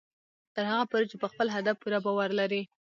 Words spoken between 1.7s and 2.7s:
پوره باور لرئ